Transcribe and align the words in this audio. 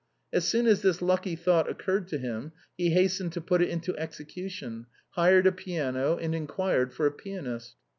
As 0.33 0.45
soon 0.47 0.65
as 0.65 0.81
this 0.81 0.99
lucky 0.99 1.35
thought 1.35 1.69
occurred 1.69 2.07
to 2.07 2.17
him, 2.17 2.53
he 2.75 2.89
hastened 2.89 3.33
to 3.33 3.39
put 3.41 3.61
it 3.61 3.69
into 3.69 3.95
execution, 3.99 4.87
hired 5.11 5.45
a 5.45 5.51
piano, 5.51 6.17
and 6.17 6.33
inquired 6.33 6.91
for 6.91 7.05
a 7.05 7.11
pianist. 7.11 7.75